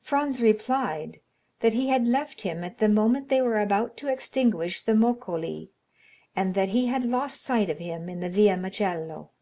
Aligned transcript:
Franz 0.00 0.40
replied 0.40 1.20
that 1.60 1.74
he 1.74 1.88
had 1.88 2.08
left 2.08 2.40
him 2.40 2.64
at 2.64 2.78
the 2.78 2.88
moment 2.88 3.28
they 3.28 3.42
were 3.42 3.60
about 3.60 3.94
to 3.98 4.08
extinguish 4.08 4.80
the 4.80 4.94
moccoli, 4.94 5.68
and 6.34 6.54
that 6.54 6.70
he 6.70 6.86
had 6.86 7.04
lost 7.04 7.42
sight 7.42 7.68
of 7.68 7.76
him 7.76 8.08
in 8.08 8.20
the 8.20 8.30
Via 8.30 8.56
Macello. 8.56 9.32